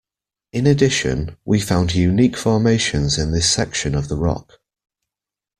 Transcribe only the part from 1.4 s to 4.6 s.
we found unique formations in this section of the rock.